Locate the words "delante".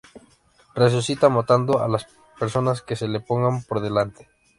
3.81-4.27